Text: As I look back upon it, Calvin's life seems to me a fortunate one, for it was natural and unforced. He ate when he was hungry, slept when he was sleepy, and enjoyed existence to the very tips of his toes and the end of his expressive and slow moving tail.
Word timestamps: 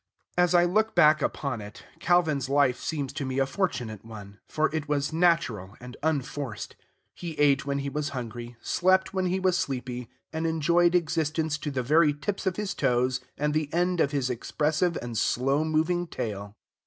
As 0.35 0.55
I 0.55 0.65
look 0.65 0.95
back 0.95 1.21
upon 1.21 1.61
it, 1.61 1.85
Calvin's 1.99 2.49
life 2.49 2.79
seems 2.79 3.13
to 3.13 3.23
me 3.23 3.37
a 3.37 3.45
fortunate 3.45 4.03
one, 4.03 4.39
for 4.49 4.73
it 4.73 4.89
was 4.89 5.13
natural 5.13 5.77
and 5.79 5.95
unforced. 6.01 6.75
He 7.13 7.33
ate 7.37 7.67
when 7.67 7.77
he 7.77 7.89
was 7.91 8.09
hungry, 8.09 8.55
slept 8.63 9.13
when 9.13 9.27
he 9.27 9.39
was 9.39 9.59
sleepy, 9.59 10.09
and 10.33 10.47
enjoyed 10.47 10.95
existence 10.95 11.55
to 11.59 11.69
the 11.69 11.83
very 11.83 12.15
tips 12.15 12.47
of 12.47 12.55
his 12.55 12.73
toes 12.73 13.19
and 13.37 13.53
the 13.53 13.71
end 13.71 13.99
of 14.01 14.09
his 14.09 14.31
expressive 14.31 14.97
and 15.03 15.19
slow 15.19 15.63
moving 15.63 16.07
tail. 16.07 16.55